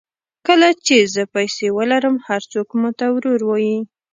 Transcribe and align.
کله 0.47 0.69
چې 0.85 0.95
زه 1.13 1.23
پیسې 1.35 1.67
ولرم 1.77 2.15
هر 2.27 2.41
څوک 2.51 2.67
ماته 2.81 3.05
ورور 3.15 3.41
وایي. 3.45 3.77